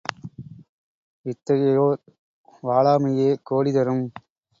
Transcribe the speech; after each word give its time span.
இத்தகையோர் 1.25 1.99
வாழாமையே 2.63 3.29
கோடி 3.43 3.71
தரும். 3.71 4.03